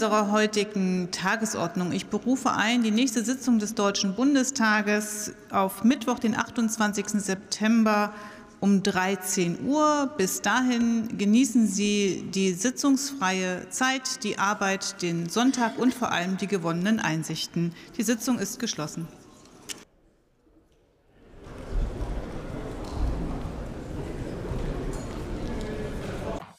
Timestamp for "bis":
10.16-10.40